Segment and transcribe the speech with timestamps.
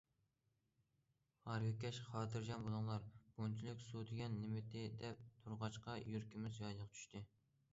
[1.49, 3.05] ھارۋىكەش‹ خاتىرجەم بولۇڭلار،
[3.35, 7.27] بۇنچىلىك سۇ دېگەن نېمىتى!› دەپ تۇرغاچقا يۈرىكىمىز جايىغا چۈشتى.